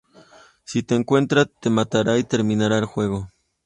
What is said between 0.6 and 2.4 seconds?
Si te encuentra, te matará y